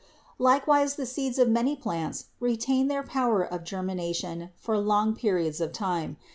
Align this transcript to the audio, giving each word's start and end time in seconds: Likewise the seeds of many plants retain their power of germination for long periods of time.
Likewise 0.39 0.95
the 0.95 1.05
seeds 1.05 1.37
of 1.37 1.47
many 1.47 1.75
plants 1.75 2.25
retain 2.39 2.87
their 2.87 3.03
power 3.03 3.43
of 3.43 3.63
germination 3.63 4.49
for 4.55 4.79
long 4.79 5.15
periods 5.15 5.61
of 5.61 5.71
time. 5.73 6.17